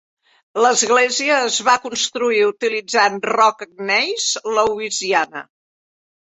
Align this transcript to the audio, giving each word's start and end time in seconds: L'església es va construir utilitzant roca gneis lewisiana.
L'església 0.65 1.35
es 1.49 1.57
va 1.67 1.75
construir 1.83 2.39
utilitzant 2.47 3.19
roca 3.33 3.69
gneis 3.75 4.27
lewisiana. 4.57 5.45